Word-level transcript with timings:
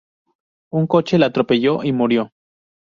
Un 0.71 0.87
coche 0.87 1.19
la 1.19 1.27
atropelló 1.27 1.83
y 1.83 1.91
murió. 1.91 2.31